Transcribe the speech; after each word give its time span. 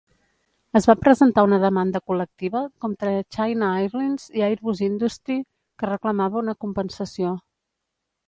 Es 0.77 0.85
va 0.89 0.93
presentar 1.01 1.41
una 1.47 1.59
demanda 1.63 1.99
col·lectiva 2.11 2.61
contra 2.85 3.11
China 3.35 3.69
Airlines 3.83 4.25
i 4.39 4.45
Airbus 4.47 4.81
Industrie 4.87 5.45
que 5.83 5.91
reclamava 5.93 6.43
una 6.45 6.57
compensació. 6.65 7.35